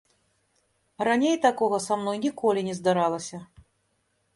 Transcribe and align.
Раней 1.09 1.35
такога 1.45 1.77
са 1.87 1.93
мной 2.01 2.17
ніколі 2.27 2.61
не 2.71 2.79
здаралася. 2.83 3.47